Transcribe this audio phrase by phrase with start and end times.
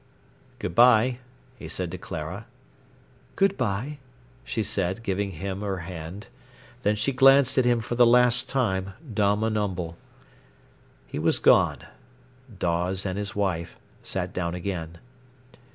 [0.57, 1.19] "Good bye,"
[1.59, 2.47] he said to Clara.
[3.35, 3.99] "Good bye,"
[4.43, 6.25] she said, giving him her hand.
[6.81, 9.97] Then she glanced at him for the last time, dumb and humble.
[11.05, 11.85] He was gone.
[12.57, 14.97] Dawes and his wife sat down again.